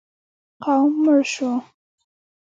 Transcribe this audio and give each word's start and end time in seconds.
قوم 0.63 0.93
مړ 1.03 1.19
شو. 1.33 1.51